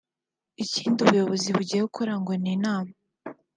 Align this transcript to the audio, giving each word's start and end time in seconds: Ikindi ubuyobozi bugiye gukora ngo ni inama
Ikindi 0.63 0.97
ubuyobozi 1.01 1.47
bugiye 1.57 1.81
gukora 1.87 2.13
ngo 2.21 2.31
ni 2.41 2.49
inama 2.55 2.91